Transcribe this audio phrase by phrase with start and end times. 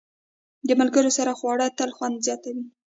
[0.67, 2.63] د ملګرو سره خواړه تل خوند زیاتوي.